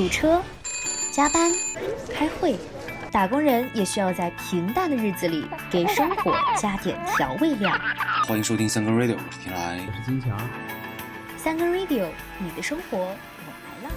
[0.00, 0.40] 堵车、
[1.12, 1.52] 加班、
[2.10, 2.56] 开会，
[3.12, 7.70] 打工人也需要在平淡的日子里给生活加点调味料。
[8.26, 10.40] 欢迎收听三更 radio，我是天来，我是金强。
[11.36, 12.08] 三更 radio，
[12.38, 13.94] 你的生活我来了。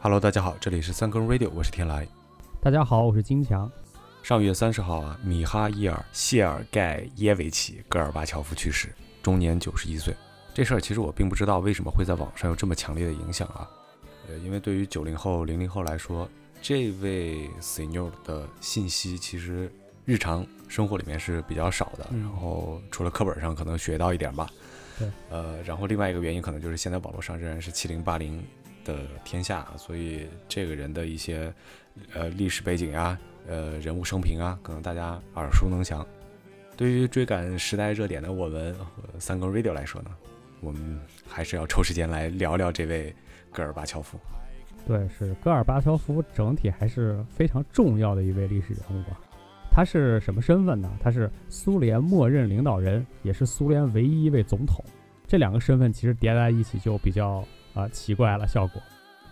[0.00, 2.06] Hello，大家好，这里是三更 radio，我是天来。
[2.60, 3.72] 大家好，我是金强。
[4.22, 8.88] 上月三十号啊，米哈伊尔·谢尔盖耶维奇·戈尔巴乔夫去世，
[9.20, 10.14] 终年九十一岁。
[10.54, 13.68] 这事儿其实我并不知道为什么会在网上有这么强烈的影响啊。
[14.28, 16.28] 呃，因为对于九零后、零零后来说，
[16.62, 19.68] 这位 senior 的信息其实
[20.04, 22.06] 日常生活里面是比较少的。
[22.12, 24.48] 嗯然后除了课本上可能学到一点吧。
[25.00, 25.08] 对。
[25.30, 28.40] 呃，然后另外一个原因可能就是现在网络上仍然是七零八零
[28.84, 31.52] 的天下，所以这个人的一些
[32.14, 36.06] 呃历史背景呀、呃人物生平啊，可能大家耳熟能详。
[36.76, 38.74] 对于追赶时代热点的我们
[39.12, 40.10] 呃三更 radio 来说呢，
[40.60, 43.14] 我们还是要抽时间来聊聊这位
[43.52, 44.18] 戈尔巴乔夫。
[44.86, 49.20] 对，是戈尔巴乔夫，整体还是非常重要的一位历史人物吧。
[49.70, 50.90] 他是什么身份呢？
[51.00, 54.84] 他是苏联默认领导人，也是苏联唯一一位总统。
[55.26, 58.82] 这两个身份其实叠在一起就比较啊、奇怪了效果。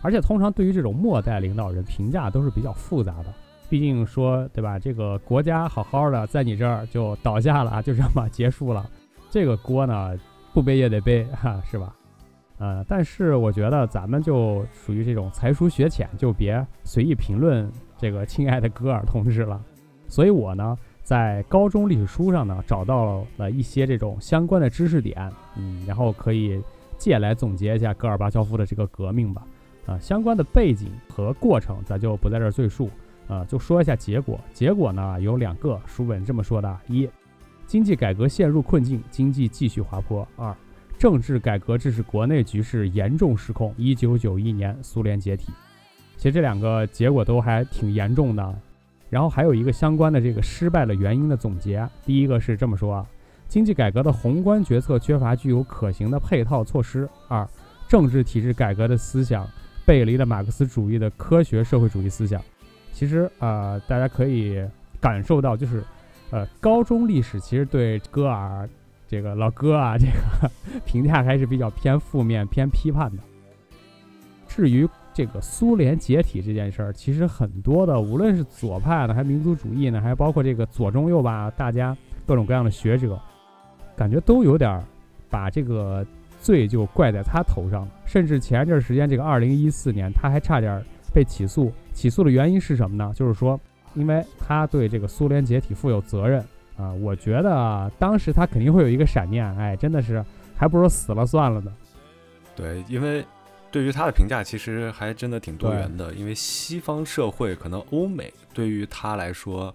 [0.01, 3.33] 而且通常对于这种末代领导人评价都是比较复杂的，
[3.71, 4.77] 毕竟说对吧？
[4.77, 8.85] 这个国家好好的在你这儿就倒下了，就这么结束了，
[9.29, 10.13] 这个锅呢
[10.53, 11.95] 不背也得背哈，是吧？
[12.57, 19.63] 呃，但是我觉得咱们就属于这种才疏学浅，就别随意评论这个亲爱的戈尔同志了。
[20.09, 26.61] 所以我呢，在高中历史书上呢，找到了一些这种相关的知识点，嗯，然后可以
[26.97, 29.47] 借来总结一下戈尔巴乔夫的这个革命吧。
[29.85, 32.89] 啊、相关的背景和过程咱就不在这儿赘述，
[33.31, 34.37] 啊，就说一下结果。
[34.53, 37.09] 结果呢有两个，书本这么说的：一，
[37.65, 40.53] 经济改革陷入困境，经济继续滑坡；二，
[40.99, 43.73] 政治改革致使国内局势严重失控。
[43.77, 45.53] 一九九一年，苏联解体。
[46.17, 48.53] 其实这两个结果都还挺严重的。
[49.09, 51.87] 然后还有一个相关的这个失败的原因的总结。
[52.05, 53.07] 第一个是这么说啊，
[53.47, 57.07] 经济改革的宏观决策缺乏具有可行的配套措施。
[57.29, 57.47] 二，
[57.87, 59.47] 政治体制改革的思想
[59.85, 62.41] 背离了马克思主义的科学社会主义思想。
[62.91, 64.63] 其实啊、呃大家可以
[64.99, 65.83] 感受到，就是
[66.29, 68.69] 呃，高中历史其实对戈尔
[69.07, 70.49] 这个老哥啊，这个
[70.85, 73.23] 评价还是比较偏负面、偏批判的。
[74.47, 83.19] 至于这个苏联解体这件事儿，其实很多的，无论是左派呢，还是民族主义呢，还包括这个左中右吧，大家各种各样的学者，
[83.95, 84.81] 感觉都有点
[85.29, 86.05] 把这个
[86.39, 87.87] 罪就怪在他头上。
[88.05, 90.81] 甚至前一阵儿时间，这个二零一四年，他还差点
[91.13, 91.71] 被起诉。
[91.93, 93.11] 起诉的原因是什么呢？
[93.15, 93.59] 就是说，
[93.93, 96.43] 因为他对这个苏联解体负有责任
[96.77, 96.91] 啊。
[96.93, 100.23] 我觉得啊当时他肯定会有一个闪念，哎，真的是
[100.55, 101.73] 还不如死了算了呢。
[102.55, 103.25] 对，因为
[103.71, 109.73] 对于他的评价其实还真的挺多元的，因为西方社会可能欧美对于他来说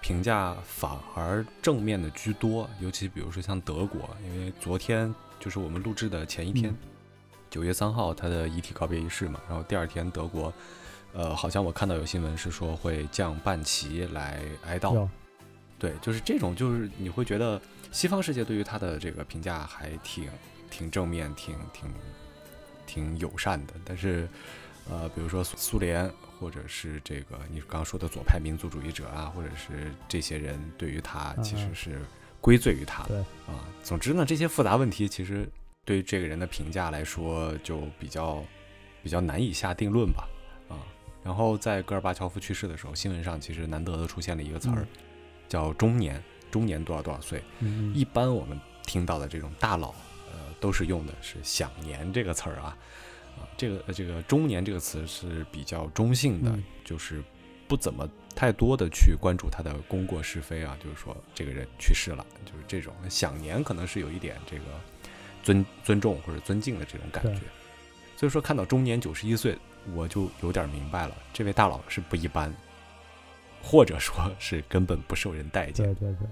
[0.00, 6.76] 评价反而正面的居多，尤其比如说像德国，因为昨天就是我们录制的前一天嗯，
[7.50, 10.52] 九、月三号他的遗体告别仪式嘛，然后第二天德国。
[11.12, 15.08] 呃，好像我看到有新闻是说会降半旗来哀悼，
[15.78, 17.58] 对，就是这种，就是你会觉得
[17.90, 20.28] 西方世界对于他的这个评价还挺
[20.70, 21.90] 挺正面，挺挺
[22.86, 23.72] 挺友善的。
[23.82, 24.28] 但是，
[24.90, 26.06] 呃，比如说苏苏联，
[26.38, 31.98] 或者是这个你刚刚说的左派民族主义者啊，或者是这些人，对于他其实是
[32.42, 33.64] 归罪于他的对啊。
[33.82, 35.48] 总之呢，这些复杂问题其实
[35.86, 38.44] 对于这个人的评价来说就比较
[39.02, 40.28] 比较难以下定论吧，
[40.68, 40.76] 啊。
[41.24, 44.86] 然后在戈尔巴乔夫去世的时候，新闻上其实难得的出现了一个词儿，嗯
[45.48, 47.40] 叫中年，中年多少多少岁。
[47.60, 49.94] 嗯一般我们听到的这种大佬，
[50.32, 52.76] 呃，都是用的是享年这个词儿啊，
[53.38, 57.22] 啊，这个呃这个中年这个词是比较中性的，嗯就是
[57.68, 64.64] 不怎么太多的去关注他的功过是非啊，就是说这个人去世了，就是这种享年可能是有一点这个
[65.46, 67.40] 尊尊重或者尊敬的这种感觉。
[68.16, 69.56] 所以说看到中年九十一岁，
[69.94, 72.52] 我就有点明白了，这位大佬是不一般，
[73.62, 75.86] 或者说是根本不受人待见。
[75.86, 76.26] 对对对，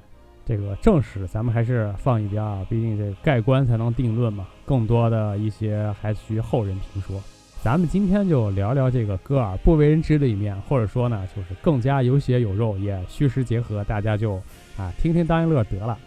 [0.45, 7.23] 这个正史咱们还是放一边啊，毕竟这盖棺才能定论嘛，更多的一些还需后人评说。
[7.63, 14.35] 咱们今天就聊聊这个戈尔不为人知的一面，或者说呢，就是更加有血有肉，也虚实结合，大家就
[14.77, 15.99] 啊听听当一乐得了。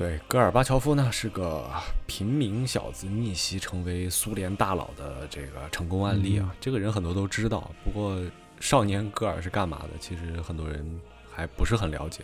[0.00, 1.68] 啊，对，戈尔巴乔夫呢是个
[2.06, 6.48] 平民小子逆袭成为苏联大佬的这个成功案例啊。
[6.50, 8.18] 嗯这个人很多都知道，不过
[8.58, 9.90] 少年戈尔是干嘛的？
[10.00, 11.00] 其实很多人
[11.30, 12.22] 还不是很了解。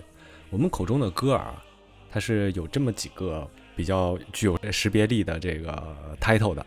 [0.49, 1.63] 我们口中的戈尔啊，
[2.11, 6.65] 它是有这么几个比较具有识别力的这个 title 的。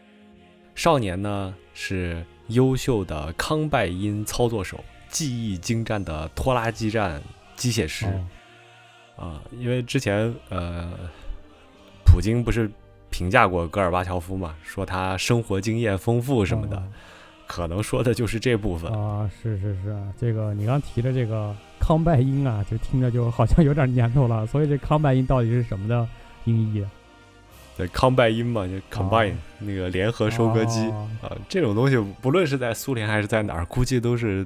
[0.76, 7.20] 少年呢是优秀的康拜因操作手，技艺精湛的拖拉机战
[7.56, 8.06] 机械师。
[8.06, 8.28] 哦
[9.20, 10.92] 啊，因为之前呃，
[12.06, 12.72] 普京不是
[13.10, 16.84] 评价过戈尔巴乔夫嘛，说他生活经验丰富什么的，哦
[17.50, 18.92] 可能说的就是这部分。
[18.94, 24.46] 啊，是是是，这个你刚提的这个康拜因啊，就听着就好像有点年头了。
[24.46, 26.08] 所以这康拜因到底是什么的
[26.46, 26.92] 音译啊？
[27.76, 34.46] 对，康拜因嘛，就 combine、那个联合收割机哦啊、这种东西不论是在苏联还是在哪儿，估计都是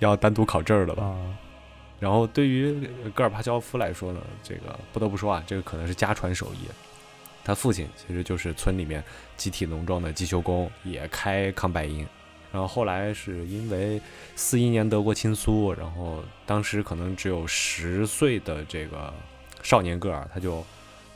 [0.00, 1.04] 要单独考证的吧。
[1.04, 1.16] 啊，
[2.04, 6.68] 然后对于戈尔巴乔夫来说呢，这个不得不说啊，这个可能是家传手艺。
[7.42, 9.02] 他父亲其实就是村里面
[9.38, 12.06] 集体农庄的机修工，也开康拜因。
[12.52, 13.98] 然后后来是因为
[14.36, 19.10] 四一年德国亲苏，然后当时可能只有十岁的这个
[19.62, 20.62] 少年戈尔，他就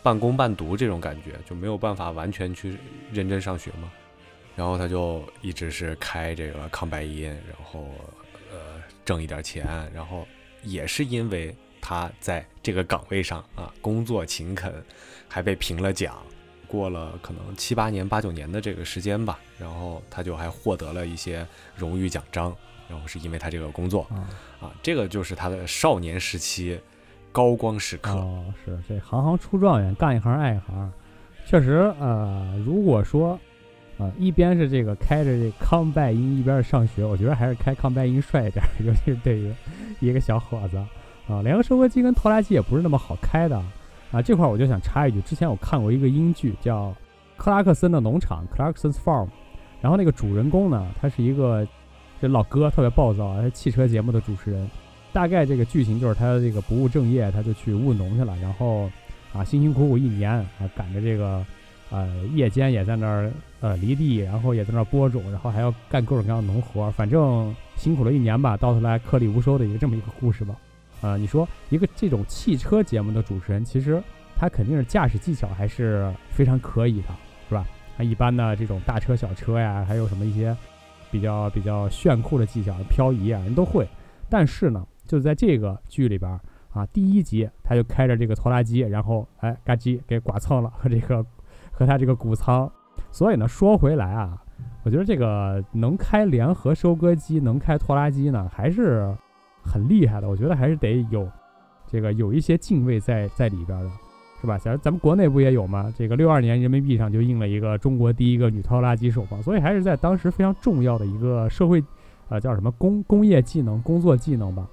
[0.03, 2.79] 半工半读这种感觉，就没有办法完全去
[3.13, 3.93] 认真上学嘛。
[4.57, 7.91] 然后他就一直是开这个康拜因，然后
[8.51, 10.27] 呃挣一点钱，然后
[10.63, 14.73] 也是因为他在这个岗位上啊工作勤恳，
[15.29, 16.17] 还被评了奖。
[16.67, 22.55] 过了可能七八年、八九年的这个时间吧，然后他就还获得了一些荣誉奖章，
[22.91, 24.29] 然后是因为他这个工作啊
[24.61, 26.79] 啊，这个就是他的少年时期
[27.33, 28.11] 高光时刻。
[28.11, 30.93] 哦，是这行行出状元，干一行爱一行。
[31.47, 33.41] 确实，呃，如果说，
[33.99, 39.53] 啊，一边是这个开着这康拜因，一边是上学，我觉得还是开康拜因帅一点， 尤其是对于
[40.01, 40.77] 一个小伙子
[41.27, 41.43] 啊。
[41.43, 43.59] 联合收割机跟拖拉机也不是那么好开的
[44.11, 44.23] 啊。
[44.23, 46.91] 这块我就想插一句，之前我看过一个英剧叫
[47.37, 49.29] 《克拉克森的农场》（Clarkson's Farm），
[49.81, 51.67] 然后那个主人公呢，他是一个
[52.21, 54.71] 这老哥，特别暴躁，他汽车节目的主持人。
[55.13, 58.89] 大概这个剧情就是他这个不务正业，他就去务农去了，然后
[59.33, 60.47] 啊辛辛苦苦一年，啊
[60.77, 61.45] 赶着这个
[61.91, 63.31] 呃夜间也在那儿
[63.61, 70.57] 呃犁地，然后也在那儿播种，然后还要干各种各样的农活儿，反正辛苦了一年吧，到头来颗粒无收的一个这么一个故事吧。
[71.01, 74.03] 啊、你说一个这种汽车节目的主持人，其实
[74.37, 77.09] 他肯定是驾驶技巧还是非常可以的，
[77.49, 77.65] 是吧？
[77.97, 80.57] 啊一般的这种大车小车呀，还有什么一些
[81.11, 83.87] 比较比较炫酷的技巧，漂移啊，人都会。
[84.29, 86.41] 但是呢，就在这个剧里边儿
[86.73, 91.25] 啊，第一集他就开着这个拖拉机，然后哎嘎叽给剐蹭了和这个
[91.79, 92.69] 和他这个谷仓。
[93.13, 94.37] 所以呢，说回来啊，
[94.83, 99.15] 我觉得这个能开联合收割机，能开拖拉机呢，还是
[99.63, 100.29] 很厉害的。
[100.29, 101.29] 我觉得还是得有
[101.87, 103.91] 这个有一些敬畏在在里边儿的，
[104.41, 104.59] 是吧？
[104.59, 105.95] 咱咱们国内不也有吗？
[105.97, 111.83] 这个六二年人民币上就印了一个中国第一个女拖拉机手嘛，所以还是在当时非常重要的一个社会。
[112.31, 114.69] 呃，叫什么工工业技能、工作技能吧？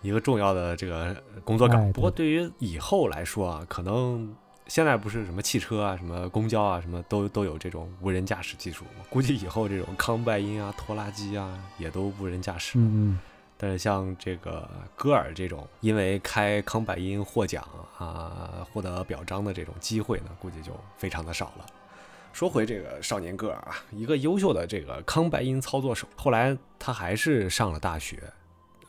[0.00, 1.14] 一个重要的这个
[1.44, 1.84] 工作岗。
[1.84, 4.26] 位不过对于以后来说啊，可能
[4.66, 12.78] 现在不是什么汽车啊、什么公交啊、什么都都有这种无人驾驶技术嘛， 估计以后这种康拜因啊、拖拉机啊也都无人驾驶。
[12.78, 13.18] 嗯
[13.56, 17.66] 但是像这个戈尔这种因为开康拜因获奖
[17.96, 21.66] 啊、获得表彰的这种机会呢，估计就非常的少了。
[22.32, 28.20] 说回这个少年戈尔啊，一个优秀的这个康拜因操作手，后来他还是上了大学，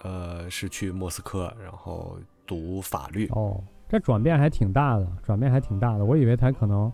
[0.01, 2.17] 呃，是去莫斯科，然后
[2.47, 3.37] 读法律嗯，。
[3.37, 6.03] 哦，这转变还挺大的，转变还挺大的。
[6.03, 6.91] 我以为他可能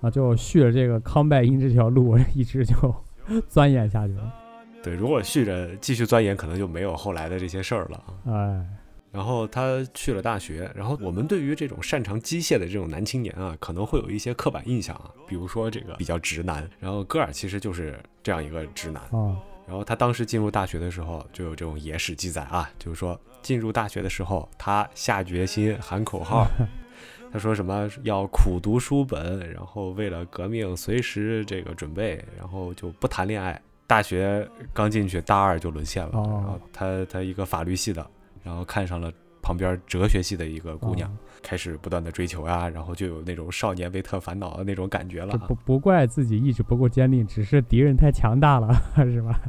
[0.00, 2.94] 啊就续着这个康拜因这条路，一直就
[3.48, 4.34] 钻研下去了。
[4.82, 8.32] 对，如果续着继续钻研，可能就没有后来的这些事儿了啊。
[8.34, 8.66] 哎，
[9.12, 16.68] 然后他去了大学，然后我们对于这种擅长机械的这种男青年啊，可能会有一些刻板印象啊，比如说这个比较直男。
[16.80, 19.00] 然后戈尔其实就是这样一个直男。
[19.04, 26.46] 啊，然后他当时进入大学的时候，就有这种野史记载啊，就是说进入大学的时候，他下决心喊口号，
[27.32, 33.60] 他说什么要苦读书本，然后为了革命随时这个准备，然后就不谈恋爱。
[33.86, 36.12] 大学刚进去，大二就沦陷了。
[36.14, 38.06] 哦然后他他一个法律系的，
[38.42, 49.40] 然后看上了旁边哲学系的一个姑娘，啊开始不断的追求啊、然后就有那种少年维特烦恼的那种感觉了不不怪自己意志不够坚定，只是敌人太强大了，是吧？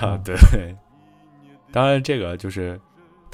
[0.00, 0.74] 啊， 对。
[1.70, 2.80] 当然，这个就是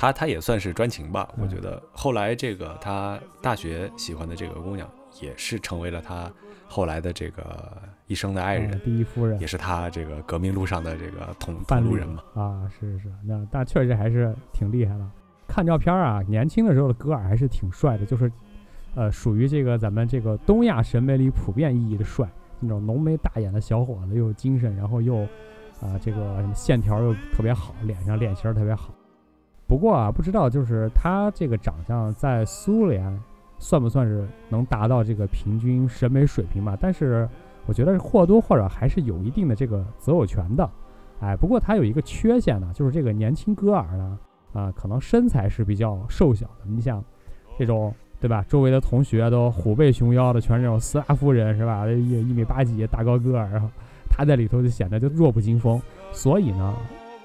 [0.01, 1.29] 他，他也算是专情吧。
[1.37, 4.89] 我嗯觉得后来这个他大学喜欢的这个姑娘，
[5.21, 6.33] 也是成为了他
[6.67, 7.71] 后来的这个
[8.07, 12.23] 一生的爱人，啊第一夫人也是他这个革命路上的这个同同路人嘛。
[12.35, 15.07] 啊，是是是，那但确实还是挺厉害的。
[15.47, 18.33] 看照片啊，年轻的时候的戈尔还是挺帅的，就是
[18.95, 22.27] 呃，属于这个咱们这个东亚审美里普遍意义的帅，
[22.59, 25.19] 那种浓眉大眼的小伙子，又有精神，然后又
[25.83, 28.95] 啊，这个什么线条又特别好，脸上脸型儿特别好。
[29.71, 33.17] 不过啊，不知道就是他这个长相在苏联
[33.61, 36.77] 算不算是能达到这个平均审美水平吧？
[36.81, 37.29] 但是
[37.67, 40.69] 我觉得或多或少还是有一定的这个择偶权的。
[41.21, 44.19] 哎，不过他有一个缺陷呢，就是这个年轻戈尔呢，
[44.53, 46.65] 啊，可能身材是比较瘦小的。
[46.65, 47.01] 你想，
[47.57, 48.45] 这种对吧？
[48.49, 51.87] 周围的同学都虎背熊腰的，全是这种斯拉夫人是吧？
[51.87, 53.63] 一一米八几，大高个儿，
[54.09, 55.81] 他在里头就显得就弱不禁风。
[56.11, 56.75] 所以呢，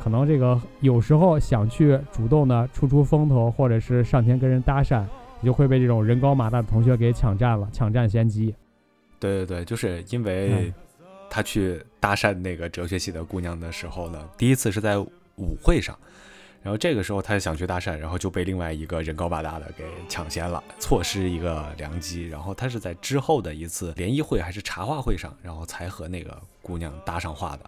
[0.06, 5.04] 可能这个有时候想去主动的出出风头，或者是上前跟人搭讪，
[5.42, 8.54] 你就会被这种人高马大的同学给抢占了，抢占先机。
[9.20, 10.72] 对对对，就是因为
[11.28, 15.98] 他去搭讪那个哲学系的姑娘的时候呢，第一次是在舞会上，
[16.62, 22.28] 然后这个时候他想去搭讪，然后就被另外一个人高马大的给抢先了，错失一个良机。
[22.28, 27.66] 然后他是在之后的一次联谊会还是茶话会上，然后才和那个姑娘搭上话的。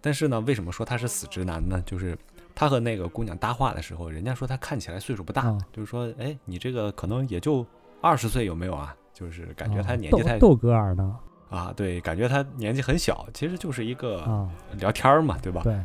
[0.00, 1.82] 但是呢，为什么说他是死直男呢？
[1.84, 2.16] 就是
[2.54, 7.64] 他和那个姑娘搭话的时候，人家说他看起来岁数不大，啊就是说，哎，你这个可能也就
[8.00, 8.94] 二十岁，有没有啊？
[9.12, 11.16] 就是感觉他啊年纪太逗逗戈尔呢
[11.50, 15.62] 啊，对，感觉他年纪很小，其实就是一个啊，聊天儿嘛，对吧？
[15.64, 15.76] 对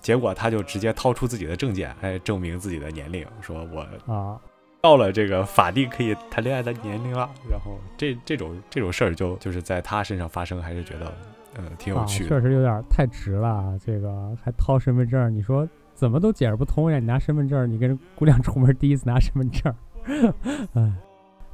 [0.00, 4.40] 结果他就直接掏出自己的证件，哎，证明自己的年龄，说我啊，
[4.80, 7.30] 到了这个法定可以谈恋爱的年龄了。
[7.48, 11.14] 然后这这种这种事儿就就是在他身上发生，还是觉得
[11.56, 12.28] 呃挺有啊，趣的。
[12.28, 13.78] 确实有点太直了。
[13.84, 16.98] 这个还掏身份证，你说怎么都解释不通呀？
[16.98, 19.74] 你拿身份证，你跟姑娘出门第一次拿身份证，
[20.74, 20.92] 哎，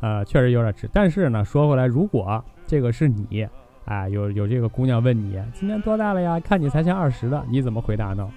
[0.00, 0.88] 呃，确实有点直。
[0.92, 3.48] 但是呢，说回来，如果这个是你，
[3.86, 6.38] 哎，有有这个姑娘问你今年多大了呀？
[6.40, 8.30] 看你才像二十的，你怎么回答呢？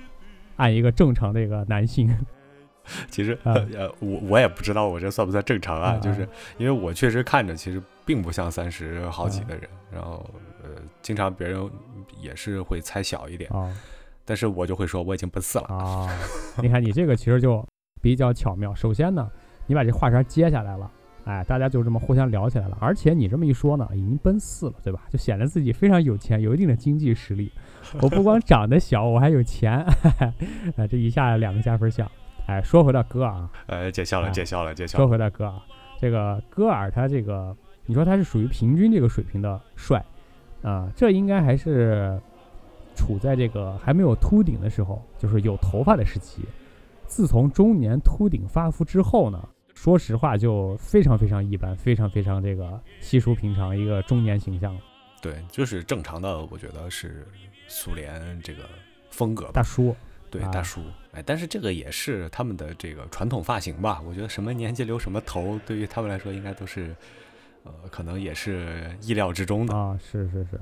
[0.57, 2.07] 按一个正常的一个男性，
[3.09, 6.27] 其实呃呃我我也不知道我这算不算正常啊，啊就是
[6.57, 10.39] 因为我确实看着其实并不像三十好几的人，然后呃
[11.01, 11.69] 经常别人
[12.19, 13.73] 也是会猜小一点，啊
[14.23, 15.65] 但是我就会说我已经奔四了。
[15.65, 16.07] 啊，
[16.61, 17.65] 你看你这个其实就
[18.01, 18.73] 比较巧妙。
[18.73, 19.29] 首先呢，
[19.65, 20.89] 你把这话茬接下来了，
[21.25, 22.77] 哎，大家就这么互相聊起来了。
[22.79, 25.01] 而且你这么一说呢，已经奔四了，对吧？
[25.09, 27.51] 就显得自己非常有钱，有一定的经济实力。
[27.99, 29.83] 我不光长得小，我还有钱，
[30.77, 32.09] 哎，这一下两个加分项。
[32.45, 35.11] 哎，说回到戈尔啊，呃，见笑了，哎见笑了，见笑说了。
[35.11, 35.53] 回到戈尔，
[35.99, 40.03] 这个戈尔他这个，你说他是属于平均这个水平的帅
[40.61, 42.19] 啊、这应该还是
[42.95, 46.43] 处在这个还没有秃顶的时候，就是有头发的时期。
[47.07, 54.81] 自从中年秃顶发福之后呢，说实话就非常非常一般，非常非常这个稀疏平常一个中年形象了
[55.21, 57.27] 对，就是正常的，我觉得是
[57.67, 58.63] 苏联这个
[59.09, 59.63] 风格吧大。
[59.63, 59.95] 叔。
[60.29, 60.81] 对，啊大叔。
[61.11, 64.01] 哎，但是这个也是他们的这个传统发型吧？
[64.07, 66.95] 我觉得什么年纪留什么头，对于他们来说应该都是，
[67.63, 69.75] 呃，可能也是意料之中的。
[69.75, 70.59] 啊，是是是，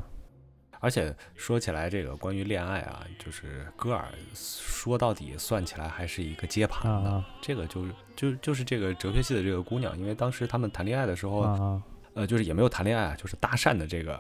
[0.79, 7.09] 而且说起来，这个关于恋爱啊，就是戈尔说到底算起来还是一个接盘的。
[7.09, 11.81] 啊这个就是就就是这个哲学系的这个姑娘，因为当时他们谈恋爱的时候，
[12.13, 14.19] 呃，就是也没有谈恋爱啊，就是搭讪的这个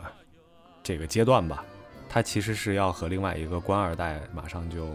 [0.83, 1.65] 这个阶段吧。
[2.07, 4.87] 她其实是要和另外一个官二代马上就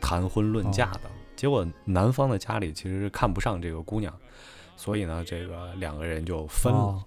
[0.00, 1.02] 谈婚论嫁的，
[1.34, 4.12] 结果男方的家里其实是看不上这个姑娘，
[4.76, 6.78] 所以呢，这个两个人就分了。
[6.78, 7.04] 哦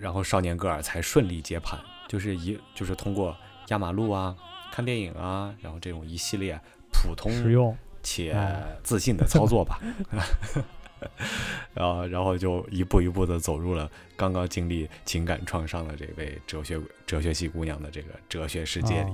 [0.00, 1.76] 然后少年戈尔才顺利接盘，
[2.06, 4.36] 就是一就是通过压马路啊、
[4.70, 6.56] 看电影啊，然后这种一系列
[6.92, 9.80] 普通实用且哎自信的操作吧，
[11.74, 19.10] 然后然后就一步一步的走入了刚刚经历情感创伤的这位哲学哲学系姑娘的这个哲学世界里。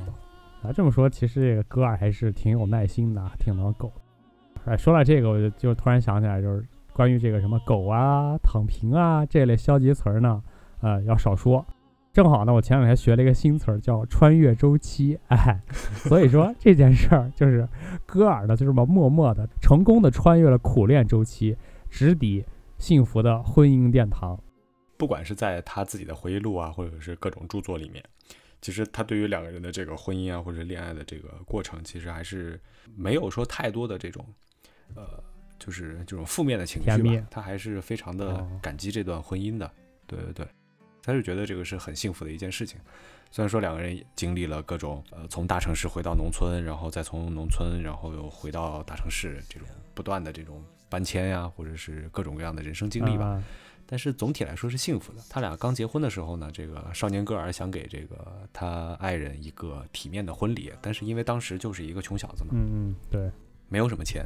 [0.63, 3.91] 啊，这么说，其实这个戈尔还是挺有耐心的，啊挺能苟。
[4.67, 6.63] 哎，说到这个，我就就突然想起来，就是
[6.95, 10.43] 关于这个什么狗啊、躺平啊这类消极词儿呢，
[10.81, 11.67] 呃，要少说。
[12.13, 15.19] 正好呢，我前两天学了一个新词儿，叫穿越周期。
[15.27, 15.61] 哎，
[16.09, 17.69] 所以说这件事儿就是
[18.07, 21.57] 戈尔呢，就这么默默的、成功的穿越了苦恋周期，
[21.91, 22.45] 直抵
[22.79, 24.39] 幸福的婚姻殿堂。
[24.97, 28.01] 不管是在他自己的回忆录啊，或者是各种著作里面，
[28.63, 32.61] 其实他对于两个人的这个婚姻啊或者恋爱的这个过程，其实还是
[32.97, 34.25] 没有说太多的这种，
[34.95, 35.03] 呃，
[35.59, 37.27] 就是这种负面的情绪吧。
[37.31, 39.71] 他还是非常的哦感激这段婚姻的。
[40.07, 40.49] 对对对，
[41.03, 42.79] 他是觉得这个是很幸福的一件事情。
[43.31, 53.27] 虽然说两个人经历了各种呃从大城市回到农村，然后再从农村然后又回到大城市这种不断的这种搬迁呀，或者是各种各样的人生经历吧。
[53.27, 53.45] 啊
[53.87, 55.21] 但是总体来说是幸福的。
[55.29, 63.31] 他俩刚结婚的时候呢，这个少年戈尔想给这个他爱人一个体面的婚礼，但是因为当时就是一个穷小子嘛，嗯嗯，对，
[63.69, 64.25] 没有什么钱，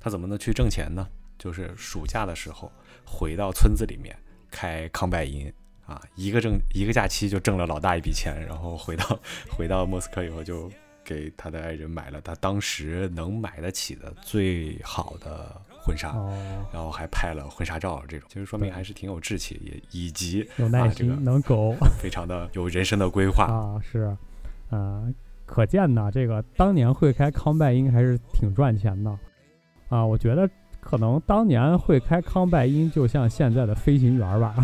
[0.00, 1.08] 他怎么能去挣钱呢？
[1.38, 2.70] 就是暑假的时候
[3.04, 4.16] 回到村子里面
[4.50, 5.52] 开康拜因
[5.86, 10.70] 啊，一个挣一个假期就挣了老大一笔钱，然后回到 回到莫斯科以后就
[11.04, 16.36] 给他的爱人买了他当时能买得起的最好的婚纱，哦，
[16.72, 23.44] 然后还拍了婚纱照，这种其实说明还是挺有志气，也以及有耐心，啊这个能苟 非常的有人生的规划。
[23.44, 24.14] 啊，是，
[24.70, 25.10] 呃，
[25.46, 29.18] 可见呢，这个当年会开康拜因还是挺赚钱的
[29.88, 30.04] 啊。
[30.04, 30.48] 我觉得
[30.80, 34.54] 可能当年会开康拜因就像现在的飞行员吧，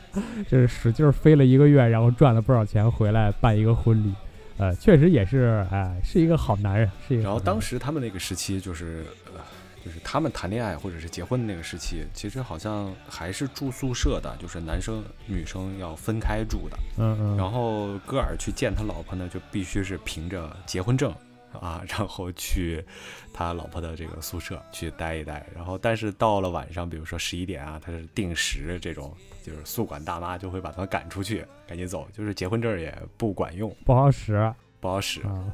[0.48, 4.12] 就是使劲儿飞了一个月，然后赚了不少钱回来办一个婚礼。
[4.58, 7.24] 呃，确实也是，哎、是一个好男人，是一个。
[7.24, 9.40] 然后当时他们那个时期就是，呃，
[9.84, 16.78] 就是他们谈恋爱或者是结婚的那个时期，其实好像还是住宿舍的，就是男生女生要分开住的。
[16.96, 21.14] 嗯嗯，然后戈尔去见他老婆呢，就必须是凭着结婚证
[21.58, 22.84] 啊，然后去
[23.32, 25.46] 他老婆的这个宿舍去待一待。
[25.54, 35.20] 然后，但是到了晚上，比如说十一点啊，他是定时这种，就是宿管大妈就会把他赶出去，赶紧走，就是结婚证也不管用，不好使不好使。
[35.22, 35.52] 啊。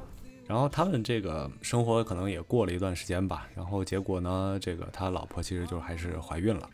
[0.48, 6.68] 然后他们这个生活可能也过了一段时间吧，然后结果呢，这个他老婆其实就还是怀孕了。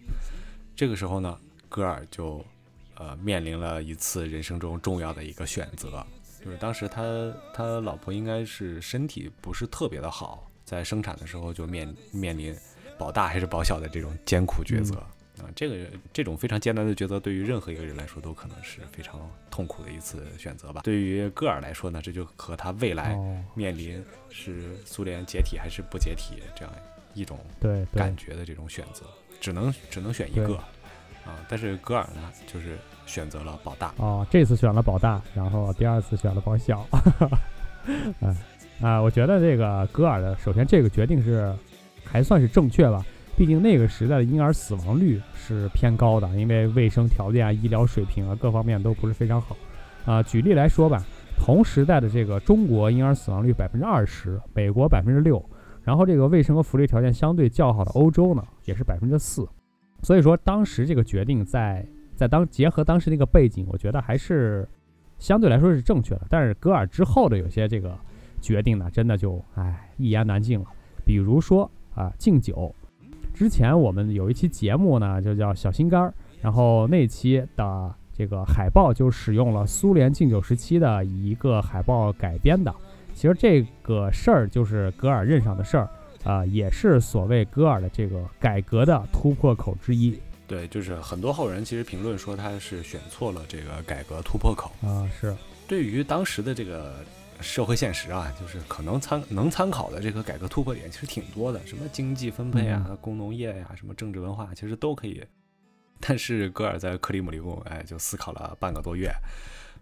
[0.74, 2.44] 这个时候呢，戈尔就
[2.96, 6.04] 呃面临了一次人生中重要的一个选择，
[6.44, 12.54] 就是当时他他老婆应该是身体不是特别的好，在生产的时候就面面临
[12.96, 15.02] 保大还是保小的这种艰苦抉择。
[15.38, 20.80] 啊，这个这种非常艰难的抉择，对于任何一个人来说都可能是非常痛苦的一次选择吧。
[20.82, 26.74] 对于戈尔来说呢，这就和他未来哦，面临是苏联解体还是不解体这样
[27.14, 27.38] 一种
[27.94, 29.06] 感，觉的这种选择，
[29.40, 30.56] 只能只能选一个
[31.24, 31.38] 啊。
[31.48, 32.76] 但是戈尔呢，就是
[33.08, 33.92] 选择了保大。
[33.96, 36.86] 哦，这次选了保大，然后第二次选了保小。
[38.20, 38.36] 嗯
[38.80, 41.52] 啊，我觉得这个戈尔的，首先这个决定是
[42.04, 43.04] 还算是正确吧，
[43.36, 49.56] 毕竟那个时代的婴儿死亡率是偏高的，因为卫生条件啊、医疗水平啊各方面都不是非常好。
[50.04, 51.02] 啊，举例来说吧，
[51.36, 55.44] 同时代的这个中国婴儿死亡率百分之二十，美国百分之六，
[55.82, 59.44] 然后这个卫生和福利条件相对较好的欧洲呢，也是百分之四。
[60.02, 61.84] 所以说，当时这个决定在
[62.18, 64.68] 在当结合当时那个背景，我觉得还是
[65.20, 66.22] 相对来说是正确的。
[66.28, 67.96] 但是戈尔之后的有些这个
[68.40, 70.66] 决定呢，真的就唉一言难尽了。
[71.06, 72.74] 比如说啊，敬酒，
[73.32, 82.74] 之前我们有一期节目呢，就叫小心肝儿，然后那期的这个海报就使用了苏联禁酒时期的一个海报改编的。
[83.14, 85.88] 其实这个事儿就是戈尔任上的事儿，
[86.24, 94.72] 啊、也是所谓戈尔的这个改革的突破口之一对，就是很多后人其实评论说他是选错了这个改革突破口。
[94.82, 95.36] 啊、是
[95.68, 97.04] 对于当时的这个
[97.40, 105.22] 社会现实啊，就是可能参能参考的这个改革突破点其实挺多的，什么经济分配啊、工农业呀、什么政治文化，其实都可以。
[106.00, 109.12] 但是戈尔在克里姆林宫，哎，就思考了半个多月，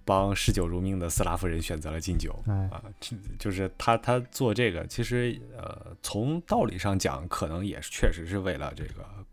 [0.05, 2.35] 帮嗜酒如命的斯拉夫人选择了禁酒。
[2.49, 9.25] 哎啊，这就是他他做这个，其实呃，从道理上讲，可能也确实是为了这个呃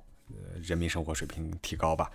[0.63, 2.09] 人民生活水平提高吧，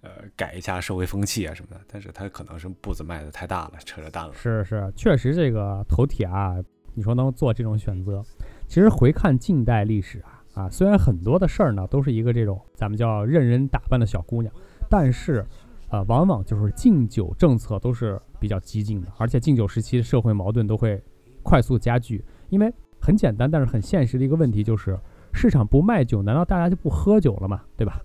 [0.00, 1.80] 呃，改一下社会风气啊什么的。
[1.86, 4.32] 但是他可能是步子迈的太大了，扯着淡了。
[4.34, 6.56] 是是，确实这个头铁啊，
[6.94, 8.22] 你说能做这种选择，
[8.66, 14.52] 其实回看近代历史啊啊，虽然很多的事儿呢都是一个这种咱们叫任人打扮的小姑娘，
[14.88, 15.44] 但是
[15.90, 21.02] 呃，往往就是禁酒政策都是比较激进的，而且禁酒时期社会矛盾都会
[21.42, 24.98] 快速加剧，因为很简单，但是很现实的一个问题就是，
[25.32, 27.62] 市场不卖酒，难道大家就不喝酒了吗？
[27.76, 28.00] 对吧？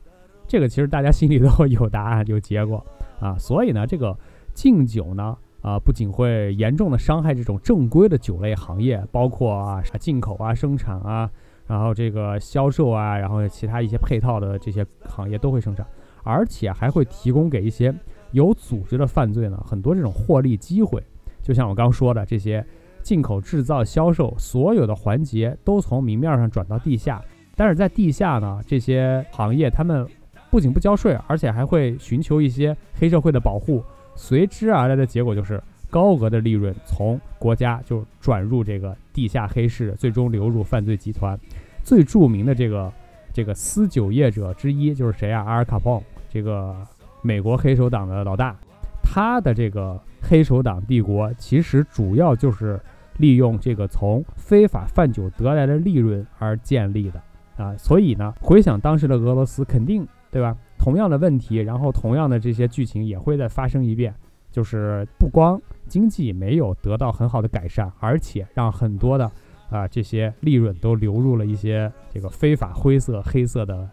[0.48, 2.86] 这个其实大家心里都有答案，有结果
[3.20, 4.18] 啊，所以呢，这个
[4.54, 5.38] 禁酒呢。
[5.62, 11.28] 啊，不仅会严重的伤害这种正规的酒类行业，包括啊啥进口啊、生产啊，
[11.66, 15.84] 然后这个销售啊，然后其他一些配套的这些行业都会生产，
[16.22, 17.92] 而且还会提供给一些
[18.30, 21.02] 有组织的犯罪呢很多这种获利机会。
[21.42, 22.64] 就像我刚说的，这些
[23.06, 27.24] 进口、制造、销售所有的环节都从明面上转到地下，
[27.56, 30.08] 但是在地下呢，这些行业他们
[30.50, 33.84] 不仅不交税，而且还会寻求一些黑社会的保护。
[34.16, 41.40] 随之而来的结果就是高额的利润从国家就转入这个地下黑市，最终流入犯罪集团。
[41.84, 42.92] 最著名的这个
[43.32, 45.44] 这个私酒业者之一就是谁啊？
[45.46, 46.76] 阿尔卡彭，这个
[47.22, 48.56] 美国黑手党的老大。
[49.04, 52.80] 他的这个黑手党帝国其实主要就是
[53.18, 57.22] 利用这个从非法贩酒得来的利润而建立的
[57.58, 57.76] 啊。
[57.78, 60.56] 所以呢，回想当时的俄罗斯，肯定对吧？
[60.78, 64.14] 同样的问题，然后同样的这些剧情也会再发生一遍，
[64.52, 69.32] 就是不光经济没有得到很好的改善，而且让很多的
[69.70, 73.90] 啊、这些利润都流入了一些这个非法灰色、黑色的、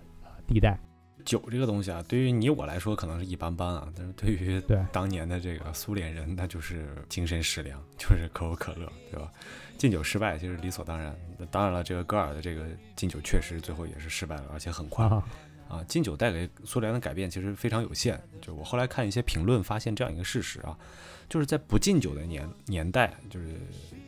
[0.46, 0.78] 地带。
[1.24, 9.30] 酒这个东西啊，对于你我来说可能是一般般啊，但是对于当年的这个苏联人，那就是精神食粮，就是可口可乐，对吧？
[9.78, 11.16] 禁酒失败其实理所当然。
[11.36, 15.24] 那当然了，这个戈尔的这个禁酒确实最后也是失败了，而且很快啊
[15.68, 15.84] 啊。
[15.84, 18.20] 禁酒带给苏联的改变其实非常有限。
[18.40, 20.78] 就我后来看一些评论，发现这样一个事实啊，
[21.28, 23.56] 就是在不禁酒的年年代，就是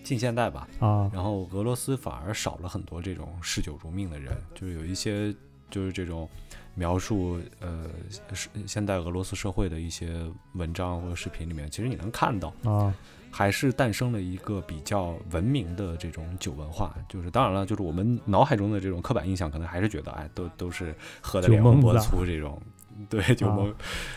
[0.05, 5.35] 近现代吧，啊然后俄罗斯反而少了很多这种嗜酒如命的人，就是有一些
[5.71, 6.29] 就是这种
[6.75, 7.87] 描述呃
[8.33, 12.95] 是现代俄罗斯社会的一些文章或者视频里面，其实你能看到，啊
[13.31, 16.95] 还是诞生了一个比较文明的这种酒文化。
[17.09, 22.63] 就是当然了，就是我们脑海中的这种刻板印象，可能还是觉得哎，都都是喝的酒脸红脖蒙子粗这种。
[23.09, 23.75] 对酒啊蒙，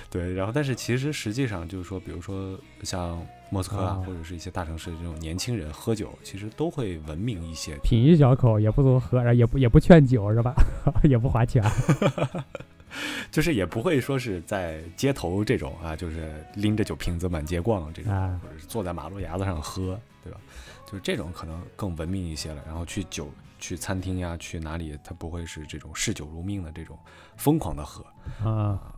[0.09, 7.77] 对，然后但是其实实际上就是说，比如说像莫斯科啊，啊或者是一些大城市的这种年轻人喝酒，其实都会文明一些。
[7.83, 10.53] 品一小口也不多喝，然后也不也不劝酒是吧？
[11.03, 11.63] 也不花钱
[13.31, 20.39] 就是也不会说是在街头这种啊，就是拎着酒瓶子满街逛这种，啊或者是坐在马路牙子上喝，对吧？
[20.85, 22.63] 就是这种可能更文明一些了。
[22.65, 26.97] 然后去酒去餐厅呀，去哪里，他不会是这种嗜酒如命的这种
[27.35, 28.05] 疯狂的喝
[28.43, 28.93] 啊啊，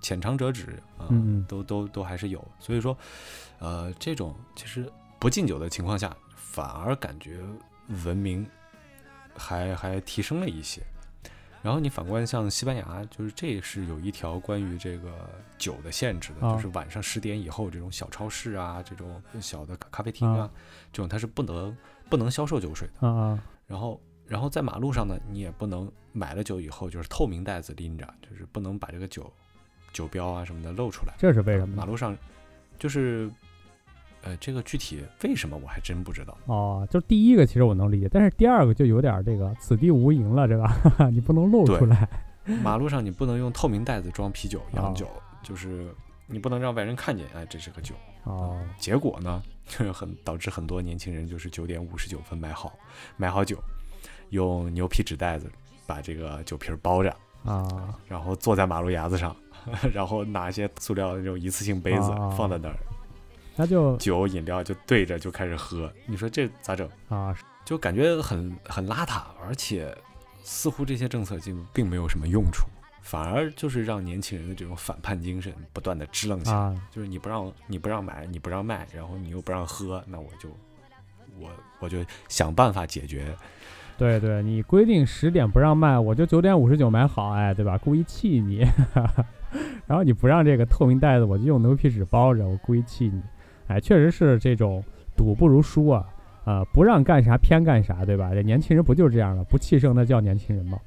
[0.00, 1.08] 浅尝辄止啊，
[1.48, 2.46] 都都都还是有。
[2.58, 2.96] 所以说，
[3.58, 7.40] 呃，这种其实不敬酒的情况下，反而感觉
[8.04, 8.46] 文明
[9.36, 10.82] 还还提升了一些。
[11.62, 20.50] 然后你反观像西班牙，就是这是有一条关于这个酒的限制的，啊就是晚上十点以后这种小超市啊，这种小的咖啡厅啊，啊
[20.92, 21.76] 这种它是不能
[22.10, 23.38] 不能销售酒水的。
[23.72, 29.32] 然后然后在马路上呢，你也不能买了酒以后就是透明袋子拎着，就是不能把这个酒
[29.94, 31.14] 酒标啊什么的露出来。
[31.16, 31.76] 这是为什么呢？
[31.78, 32.14] 马路上
[32.78, 33.30] 就是
[34.20, 36.36] 呃，这个具体为什么我还真不知道。
[36.44, 40.76] 哦，就第一个其实我能理解，但是第二个就有点这个此地无银了，对吧？
[41.10, 42.06] 你不能露出来
[42.62, 45.08] 马路上你不能用透明袋子装啤酒、洋哦酒，
[45.42, 45.94] 就是
[46.32, 47.94] 你不能让外人看见，哎，这是个酒。
[48.24, 52.72] 哦结果呢，就是很导致很多年轻人就是九点五十九分买好
[53.16, 53.58] 买好酒，
[54.30, 55.50] 用牛皮纸袋子
[55.86, 57.14] 把这个酒瓶包着，
[57.44, 59.36] 啊然后坐在马路牙子上，
[59.92, 62.76] 然后拿一些塑料的那种一次性杯子哦放在那儿，
[63.56, 65.92] 那就酒饮料就对着就开始喝。
[66.06, 66.88] 你说这咋整？
[67.08, 69.96] 啊就感觉很很邋遢，而且
[70.42, 72.66] 似乎这些政策就并没有什么用处，
[73.12, 76.56] 反而就是让年轻人的这种反叛精神不断的支棱起来。
[76.56, 80.48] 啊就是你不让你不让买，你不让卖，然后你又不让喝，那我就
[81.38, 81.98] 我我就
[82.30, 83.26] 想办法解决。
[83.98, 87.76] 对对，你规定十点不让卖，我就九点五十九买好，哎，对吧？
[87.76, 88.66] 故意气你，
[89.86, 93.20] 然后你不让这个透明袋子，我就用牛皮纸包着，我故意气你，
[93.66, 94.82] 哎，确实是这种
[95.14, 96.02] 赌不如输啊，
[96.46, 98.30] 呃，不让干啥偏干啥，对吧？
[98.32, 100.78] 这年轻人不就是这样的，不气盛那叫年轻人吗？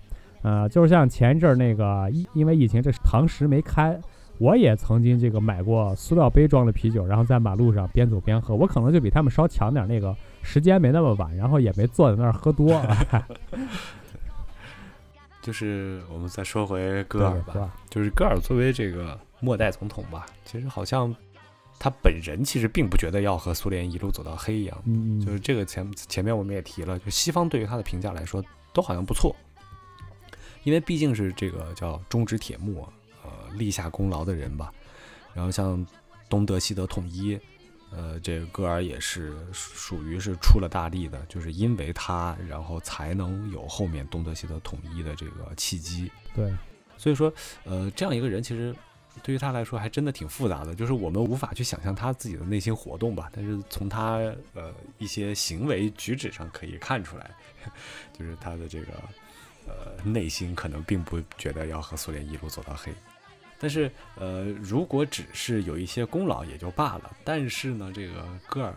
[0.45, 3.99] 呃，就是像前一阵儿那个因，因为疫情这堂食没开，
[4.37, 12.79] 我也曾经这个买过塑料杯装的啤酒，然后在马路上边走边喝，我可能就比他们稍强点儿，那个时间没那么晚，然后也没坐在那儿喝多，
[15.41, 17.73] 就是我们再说回戈尔吧，吧？
[17.89, 21.11] 就是戈尔作为这个末代总统吧，其实好像
[21.79, 24.77] 他本人其实并不觉得要和苏联一路走到黑一样。
[24.85, 29.35] 嗯，就是这个前前面我们也提了，就西方对于他的评价来说都好像不错，
[30.65, 32.89] 因为毕竟是这个叫中指铁木啊，
[33.23, 34.73] 呃，立下功劳的人吧。
[35.33, 35.85] 然后像
[36.27, 37.39] 东德西德统一，
[37.91, 46.11] 呃，这个戈尔也是属于是出了大力的，就是因为他，然后才能有后面东德西德统一的这个契机。
[46.33, 46.51] 对，
[46.97, 47.31] 所以说，
[47.63, 48.75] 呃，这样一个人其实
[49.21, 54.15] 对于他来说还真的挺复杂的，就是我们无法去想象他自己的内心活动吧，但是从他
[54.53, 57.29] 呃一些行为举止上可以看出来，
[58.17, 58.87] 就是他的这个
[59.67, 62.91] 呃内心可能并不觉得要和苏联一路走到黑。
[63.57, 68.75] 但是，呃，如果只是有一些功劳也就罢了，但是呢，这个戈尔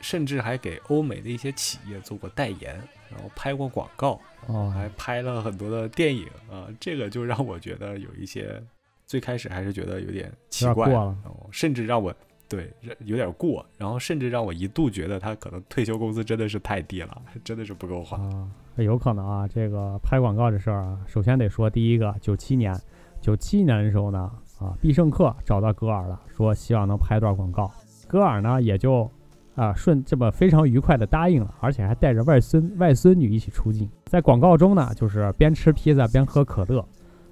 [0.00, 2.76] 甚至还给欧美的一些企业做过代言，
[3.10, 8.62] 然后拍过广告，哦，还拍了很多的电影啊，这个就让我觉得有一些，
[9.06, 12.14] 最开始还是觉得有点奇怪，然后甚至让我
[12.46, 18.18] 对有点过，然后甚至让我一度觉得他可能退休工资真的是太低了，真的是不够花。
[18.18, 18.50] 啊，
[18.82, 19.46] 有可能啊。
[19.46, 22.74] 这个拍广告这事儿啊，首先得说第一个，九七年，
[23.20, 27.70] 九七年的时候呢，啊，必胜客找到戈尔了，说希望能拍段广告，
[28.08, 29.08] 戈尔呢也就
[29.54, 36.84] 啊顺这么非常愉快的答应了，而且还带着外孙外孙女一起出镜，在广告中呢，就是边吃披萨边喝可乐，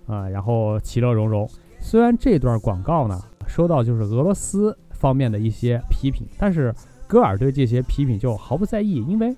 [0.07, 1.49] 啊，然后其乐融融。
[1.79, 6.73] 虽然这段广告呢收到就是俄罗斯方面的一些批评，但是
[7.09, 9.35] 戈尔对这些批评就毫不在意，因为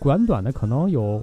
[0.00, 1.22] 短短的可能有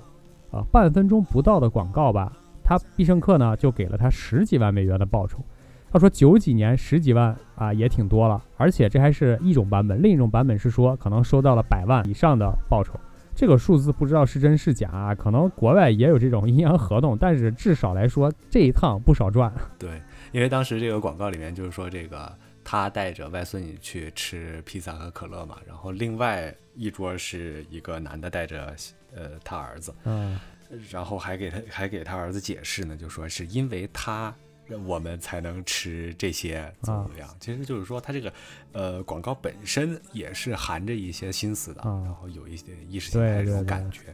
[0.52, 2.32] 啊半分钟不到的广告吧，
[2.64, 5.44] 他必胜客呢就给了他十几万美元的报酬。
[5.92, 12.94] 他说九几年十几万啊也挺多了，而且这还是一种版本，另一种版本是说可能收到了百万以上的报酬。
[13.36, 19.52] 这个数字不知道是真是假啊，可能国外也有这种 阴阳合同，但是至少来说这一趟不少赚。
[19.80, 22.32] 对，因为当时这个广告里面就是说这个
[22.64, 28.76] 他带着外孙女去吃披萨和可乐嘛，然后另外一桌是一个男的带着
[29.15, 30.39] 呃他儿子，嗯
[30.89, 34.34] 然后还给他还给他儿子解释呢，就说是因为他。
[34.86, 37.28] 我们才能吃这些怎么怎么样？
[37.39, 38.32] 其实就是说，他这个
[38.72, 44.12] 呃广告本身也是含着一些心思的，啊然后有一些意识形态这种感觉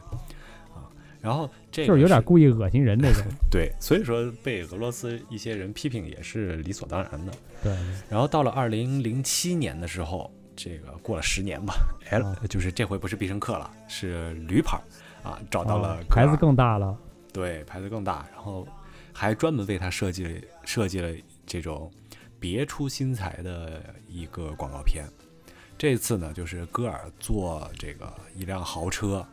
[0.74, 0.88] 啊。
[1.20, 3.22] 然后这就是有点故意恶心人那种。
[3.52, 7.32] 对，所以说被俄罗斯一些人批评也是理所当然的。
[7.62, 7.76] 对，
[8.08, 11.74] 然后到了二零零七年的时候，这个过了十年吧，
[12.10, 14.82] 哎，啊就是这回不是必胜客了，是驴牌儿
[15.28, 16.96] 啊，找到了啊牌子更大了。
[17.32, 18.66] 对牌子更大，然后
[19.12, 21.14] 还专门为它设计了设计了
[21.44, 21.92] 这种
[22.40, 25.04] 别出心裁的一个广告片。
[25.76, 29.26] 这次呢，就是戈尔坐这个一辆豪车，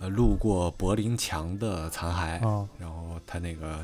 [0.00, 3.80] 呃，路过柏林墙的残骸，啊然后他那个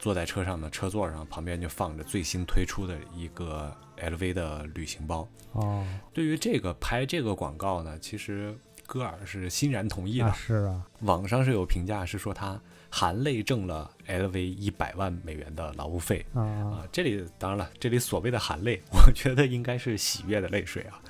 [0.00, 5.28] 坐在车上的车座上，旁边就放着最新推出的一个 LV 的旅行包。
[5.52, 10.24] 哦，对于这个拍这个广告呢，其实戈尔是欣然同意的。
[10.24, 16.88] 那是啊，网上是有评价是说他含泪挣了 LV 一百万美元的劳务费啊啊。
[16.90, 21.02] 这里当然了，这里所谓的含泪，我觉得应该是喜悦的泪水啊。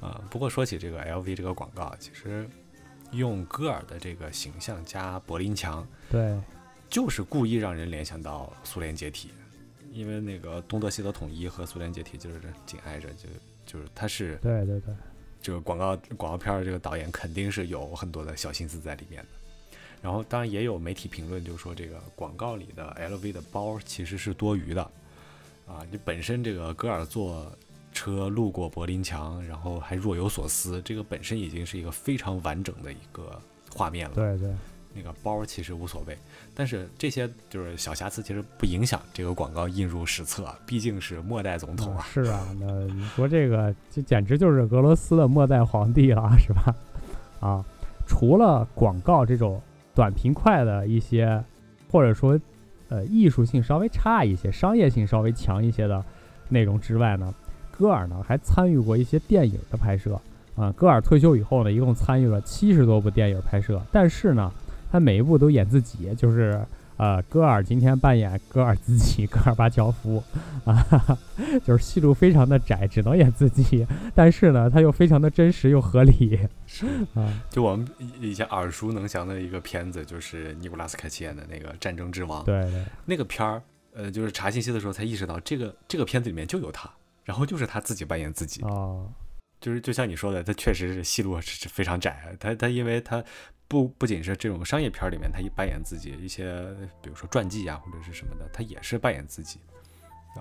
[0.00, 2.48] 啊，不过说起这个 LV 这个广告，其实
[3.12, 6.38] 用戈尔的这个形象加柏林墙，对，
[6.88, 9.30] 就是故意让人联想到苏联解体，
[9.92, 13.28] 因为那个东德西德统一和苏联解体就是紧挨着，就
[13.66, 14.94] 就是它是对对对，
[15.42, 19.28] 这个广告广告片儿这个导演肯定是有很多的小心思在里面的。
[20.02, 24.82] 然后当然也有媒体评论，就是说这个广告里的 LV 的包其实是多余的，
[25.66, 27.50] 啊，你本身这个戈尔坐
[27.92, 33.40] 车路过柏林墙，然后还若有所思，这个本身已经是一个非常完整的一个
[33.74, 34.14] 画面了。
[34.14, 34.54] 对对，
[34.96, 36.16] 那个包其实无所谓，
[36.54, 42.06] 但是这些就是小瑕疵，其实不影响这个广告印入史册，毕竟是末代总统啊。
[42.10, 46.74] 是啊，那你说这个，这简直就是俄罗斯的末代皇帝了，是吧？
[47.40, 47.64] 啊，
[48.06, 49.60] 除了广告这种
[49.94, 51.44] 短平快的一些，
[51.90, 52.40] 或者说
[52.88, 56.02] 呃艺术性稍微差一些、商业性稍微强一些的
[56.48, 57.34] 内容之外呢，
[57.70, 60.18] 戈尔呢还参与过一些电影的拍摄。
[60.56, 64.50] 啊，戈尔退休以后呢，一共参与了七十多部电影拍摄，但是呢，
[64.96, 66.58] 他每一部都演自己，就是
[66.96, 70.24] 呃，戈尔今天扮演戈尔自己， 戈尔巴乔夫
[70.64, 71.18] 啊，哈 哈
[71.62, 76.40] 就是戏路非常的窄，只能演自己，但是呢，他又非常的真实又合理
[77.12, 82.40] 啊，就我们以以前耳熟能详的一个片子，就是尼古拉斯凯奇演的那个《战争之王》。
[82.46, 86.90] 对对那个片儿，呃，就是查信息的时候才意识到，这个这个片子里面就有他，
[87.24, 89.12] 然后就是他自己扮演自己，哦，
[89.60, 92.34] 就是就像你说的，他确实是戏路是是非常窄。
[92.40, 93.22] 他他因为他
[93.68, 96.64] 不不仅是这种商业片儿里面他一扮演自己，一些
[97.02, 99.60] 比如说传记啊或者是什么的，他也是扮演自己
[100.34, 100.38] 啊。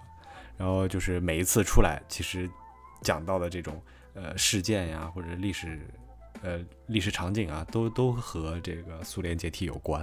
[0.58, 2.50] 然后就是每一次出来，其实
[3.02, 3.82] 讲到的这种
[4.14, 5.80] 呃事件呀或者历史
[6.42, 10.02] 呃历史场景啊，都都和这个苏联解体有关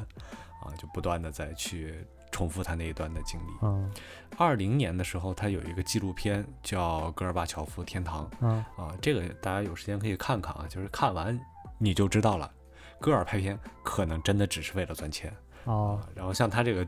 [0.60, 1.94] 啊，就不断的在去
[2.30, 3.66] 重复他那一段的经历。
[3.66, 3.90] 啊
[4.38, 8.24] 二零年的时候，他有一个纪录片叫《戈尔巴乔夫天堂》。
[8.40, 11.38] 嗯啊，这个大家有时间可以看看啊，就是看完
[11.76, 12.50] 你就知道了，
[13.02, 15.30] 戈尔拍片可能真的只是为了赚钱。
[15.64, 16.00] 哦。
[16.00, 16.08] 啊。
[16.14, 16.86] 然后像他这个，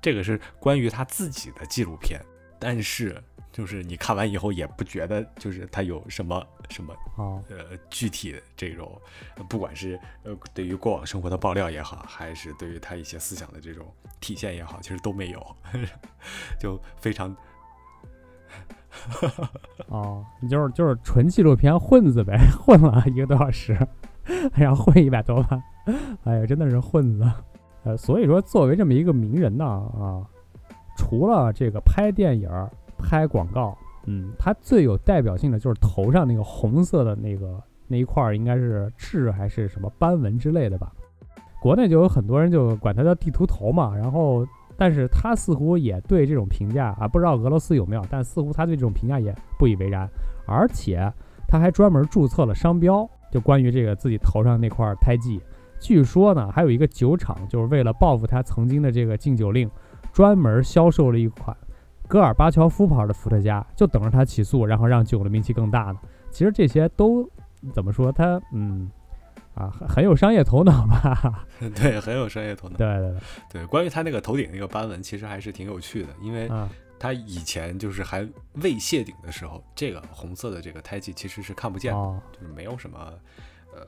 [0.00, 2.20] 这个是关于他自己的纪录片，
[2.58, 7.42] 但是就是你看完以后也不觉得就是他有什么什么哦。
[7.48, 9.00] 呃具体的这种，
[9.36, 15.56] 呃不管是呃对于过往生活的爆料也好，还是对于他一些思想的这种体现也好，其实都没有，
[16.60, 17.34] 就非常
[19.88, 23.76] 哦，你就是就是纯纪录片混子呗， 混了一个多小时，
[24.54, 25.62] 然后混一百多万，
[26.24, 27.24] 哎呀，真的是混子。
[27.82, 30.20] 呃，所以说作为这么一个名人呢，啊，
[30.96, 32.48] 除了这个拍电影、
[32.98, 40.92] 拍广告，嗯，他最有代表性的就是头上那个红色的那个那一块儿，应该是痣还是什么斑纹之类的吧？
[41.62, 50.08] 国内就有很多人就管他叫地图头嘛，然后但是他似乎也对这种评价啊，不知道俄罗斯有没有，但似乎他对这种评价也不以为然，
[50.46, 51.10] 而且
[51.46, 55.40] 他还专门注册了商标，就关于这个自己头上那块胎记。
[55.80, 59.70] 据说呢，还有一个酒厂就是为了报复他曾经的这个禁酒令，
[60.12, 61.56] 专门销售了一款
[62.06, 65.96] 戈尔巴乔夫牌的伏特加，就等着他起诉，然后让酒的名气更大呢。
[66.30, 67.26] 其实这些都
[67.72, 68.12] 怎么说？
[68.12, 68.90] 他嗯
[69.54, 71.46] 啊，很 很有商业头脑吧？
[71.74, 72.76] 对，很有商业头脑。
[72.76, 73.20] 对对对，
[73.62, 76.48] 对，关于他那个头顶那个斑纹，其实还是挺有趣的，因为
[77.00, 82.98] 啊他以前就是还未谢顶的时候，这个红色的这个胎记其实是看不见的，哦就是没有什么，
[83.74, 83.86] 呃，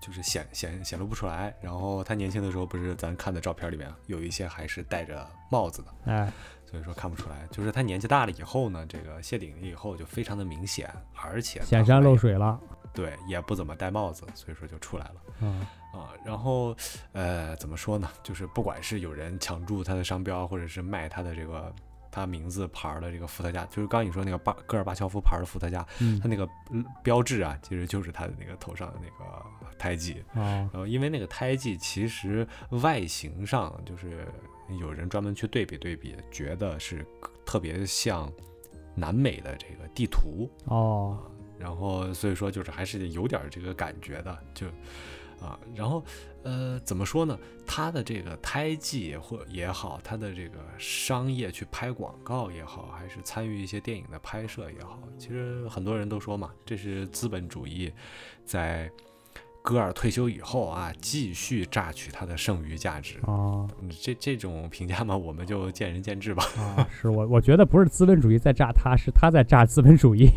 [0.00, 1.54] 就是显显显露不出来。
[1.60, 6.32] 然后他年轻的时候，不是咱看的照片里面有一些还是戴着帽子的，哎
[6.70, 7.46] 所以说看不出来。
[7.50, 12.60] 就是他年纪大了以后呢，这个谢顶了以后就非常的明显，而且显山露水，水了，
[12.92, 15.14] 对，也不怎么戴帽子，所以说就出来了。
[15.40, 15.60] 嗯
[15.94, 16.76] 啊，然后
[17.12, 18.10] 呃，怎么说呢？
[18.22, 21.74] 就是不管是有人抢注他的商标，或者是卖他的这个
[22.18, 29.46] 他名字牌儿的这个伏特加，就是刚你说那个巴戈尔巴乔夫牌的伏特加，嗯它那个嗯标志啊，其实就是他的那个头上的那个
[29.78, 30.22] 胎记。
[30.34, 34.26] 哦然后因为那个胎记其实外形上就是
[34.80, 37.06] 有人专门去对比对比，觉得是
[37.46, 38.30] 特别像
[38.94, 40.50] 南美的这个地图。
[40.64, 41.18] 哦
[41.58, 44.66] 然后所以说就是还是有点这个感觉的，就
[45.40, 46.04] 啊，然后
[46.42, 47.38] 呃，怎么说呢？
[47.66, 57.92] 他的这个胎记或也好，他的这个商业去拍广告也好，还是参与一些电影的拍摄也好，其实很多人都说嘛，这是资本主义
[58.44, 58.90] 在
[59.60, 63.18] 戈尔退休以后啊，继续榨取他的剩余价值。
[63.24, 66.42] 哦嗯这这种评价嘛，我们就见仁见智吧。
[66.56, 70.30] 啊， 是我我觉得不是资本主义在榨他，是他在榨资本主义。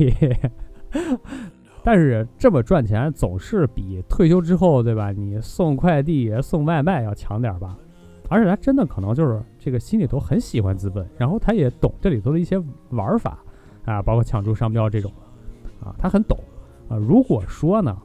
[1.84, 5.12] 但是这么赚钱总是比退休之后，对吧？
[5.12, 7.78] 你送快递、送外卖要强点吧？
[8.30, 12.58] 而且他真的可能就是这个心里头很喜欢资本，然后他也懂这里头的一些
[12.92, 13.44] 玩法
[13.84, 15.12] 啊，包括抢注商标这种
[15.84, 16.38] 啊，他很懂
[16.88, 16.96] 啊。
[16.96, 17.98] 如果说呢，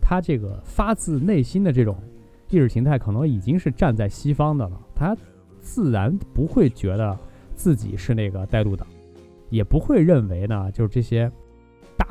[0.00, 1.96] 他这个发自内心的这种
[2.50, 5.16] 意识形态可能已经是站在西方的了，他
[5.60, 7.16] 自然不会觉得
[7.54, 8.86] 自己是那个带路党，
[9.48, 11.30] 也不会认为呢，就是这些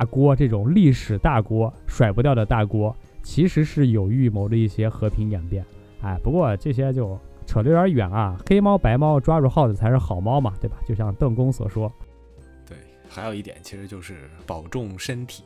[0.04, 5.64] 锅这种历史大锅甩不掉的大锅，其实是有预谋的一些和平演变。
[6.02, 10.76] 哎，不过这些就扯得有点远啊，黑猫白猫抓住耗子才是好猫嘛，对吧？
[10.86, 11.92] 就像邓公所说，
[12.66, 12.76] 对，
[13.08, 15.44] 还有一点其实就是保重身体，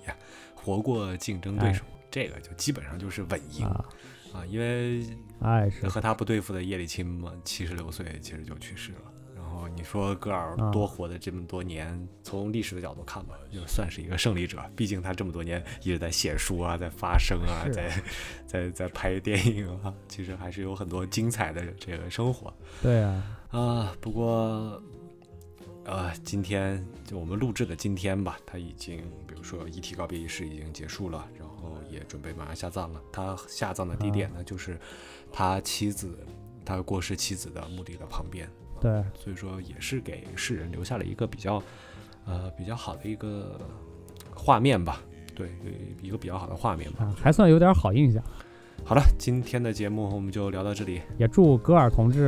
[0.55, 3.85] 活过竞争对手，这个就基本上就是稳赢啊，
[4.33, 5.05] 啊，因为
[5.41, 8.99] 哎是和他不对付的叶利钦嘛，七十六岁其实就去世了。
[9.55, 14.59] 然后你说戈尔啊多活的这么多年，从历史的角度看吧，就算是一个胜利者。
[14.75, 18.03] 毕竟他这么多年一直在写书啊，在发声啊，在
[18.47, 23.97] 在在拍电影啊，其实还是有很多精彩的这个生活对啊，啊。
[24.01, 24.83] 不过。
[25.87, 33.03] 呃，今天就我们录制的今天吧，他已经，比如说遗体告别仪式已经结束了，然后也准备马上下葬了。
[33.13, 34.81] 他下葬的地点呢，就是
[35.31, 36.19] 他妻子，
[36.65, 38.49] 他过世妻子的墓地的旁边。
[38.85, 41.63] 对，所以说也是给世人留下了一个比较，
[42.27, 43.59] 呃，比较好的一个
[44.35, 45.01] 画面吧。
[45.35, 45.49] 对，
[46.03, 47.07] 一个比较好的画面吧。
[47.07, 48.23] 啊，还算有点好印象。
[48.85, 51.01] 好了，今天的节目我们就聊到这里。
[51.17, 52.25] 也祝戈尔同志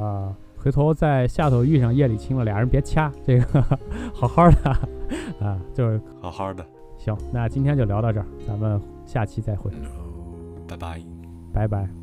[0.00, 3.62] 呃，回头在下头遇上叶利钦了，俩人别掐，这个
[4.12, 4.70] 好好的
[5.40, 6.66] 啊，就是好好的，
[6.98, 7.16] 行。
[7.32, 9.70] 那今天就聊到这儿，咱们下期再会，
[10.66, 11.00] 拜拜。
[11.52, 11.99] 拜拜。